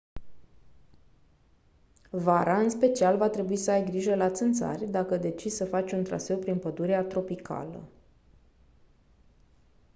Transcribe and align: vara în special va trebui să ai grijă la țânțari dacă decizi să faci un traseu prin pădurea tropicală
vara 2.09 2.57
în 2.57 2.69
special 2.69 3.17
va 3.17 3.29
trebui 3.29 3.55
să 3.55 3.71
ai 3.71 3.83
grijă 3.85 4.15
la 4.15 4.29
țânțari 4.29 4.85
dacă 4.85 5.17
decizi 5.17 5.55
să 5.55 5.65
faci 5.65 5.91
un 5.91 6.03
traseu 6.03 6.37
prin 6.37 6.57
pădurea 6.59 7.03
tropicală 7.03 7.83